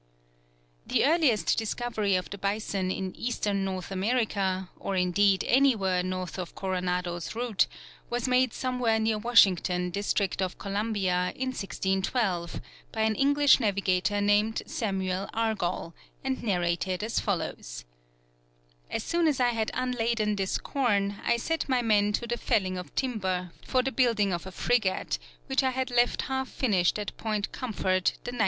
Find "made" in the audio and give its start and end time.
8.27-8.51